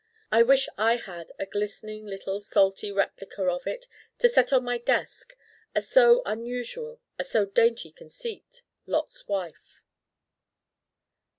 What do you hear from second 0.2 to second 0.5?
I